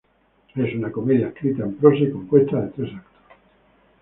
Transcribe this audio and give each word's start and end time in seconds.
Es 0.55 0.73
una 0.73 0.91
comedia 0.91 1.27
escrita 1.27 1.61
en 1.61 1.75
prosa 1.75 1.97
y 2.01 2.11
compuesta 2.11 2.59
de 2.59 2.69
tres 2.71 2.89
actos. 2.91 3.13